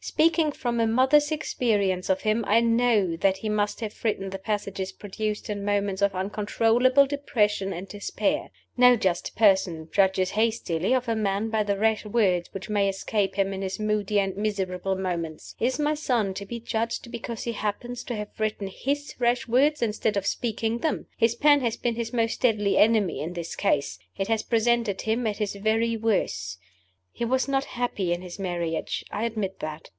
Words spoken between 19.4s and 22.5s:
words, instead of speaking them? His pen has been his most